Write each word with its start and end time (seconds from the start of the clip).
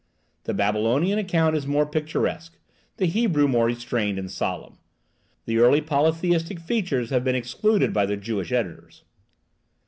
The 0.45 0.55
Babylonian 0.55 1.19
account 1.19 1.55
is 1.55 1.67
more 1.67 1.85
picturesque, 1.85 2.57
the 2.97 3.05
Hebrew 3.05 3.47
more 3.47 3.67
restrained 3.67 4.17
and 4.17 4.31
solemn. 4.31 4.79
The 5.45 5.59
early 5.59 5.79
polytheistic 5.79 6.57
features 6.59 7.11
have 7.11 7.23
been 7.23 7.35
excluded 7.35 7.93
by 7.93 8.07
the 8.07 8.17
Jewish 8.17 8.51
editors. 8.51 9.03